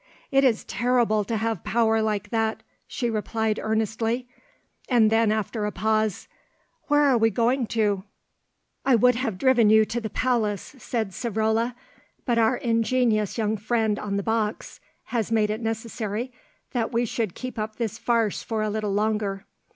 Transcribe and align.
"It 0.31 0.43
is 0.43 0.63
terrible 0.63 1.23
to 1.25 1.37
have 1.37 1.63
power 1.63 2.01
like 2.01 2.29
that," 2.31 2.63
she 2.87 3.07
replied 3.07 3.59
earnestly; 3.61 4.27
and 4.89 5.11
then 5.11 5.31
after 5.31 5.63
a 5.63 5.71
pause, 5.71 6.27
"Where 6.87 7.03
are 7.03 7.19
we 7.19 7.29
going 7.29 7.67
to?" 7.67 8.03
"I 8.83 8.95
would 8.95 9.13
have 9.13 9.37
driven 9.37 9.69
you 9.69 9.85
to 9.85 10.01
the 10.01 10.09
palace," 10.09 10.73
said 10.79 11.11
Savrola, 11.11 11.75
"but 12.25 12.39
our 12.39 12.57
ingenuous 12.57 13.37
young 13.37 13.57
friend 13.57 13.99
on 13.99 14.17
the 14.17 14.23
box 14.23 14.79
has 15.03 15.31
made 15.31 15.51
it 15.51 15.61
necessary 15.61 16.33
that 16.71 16.91
we 16.91 17.05
should 17.05 17.35
keep 17.35 17.59
up 17.59 17.75
this 17.75 17.99
farce 17.99 18.41
for 18.41 18.63
a 18.63 18.71
little 18.71 18.93
longer. 18.93 19.45